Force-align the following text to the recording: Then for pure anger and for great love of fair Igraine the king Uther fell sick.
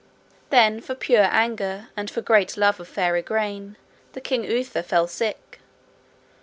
Then 0.49 0.81
for 0.81 0.95
pure 0.95 1.27
anger 1.29 1.89
and 1.95 2.09
for 2.09 2.21
great 2.21 2.57
love 2.57 2.79
of 2.79 2.87
fair 2.87 3.15
Igraine 3.17 3.77
the 4.13 4.19
king 4.21 4.43
Uther 4.43 4.81
fell 4.81 5.05
sick. 5.05 5.59